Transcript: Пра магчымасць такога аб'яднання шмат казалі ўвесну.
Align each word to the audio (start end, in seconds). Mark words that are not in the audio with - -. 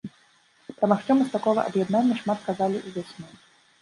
Пра 0.77 0.87
магчымасць 0.93 1.29
такога 1.37 1.67
аб'яднання 1.71 2.19
шмат 2.23 2.39
казалі 2.49 2.83
ўвесну. 2.87 3.25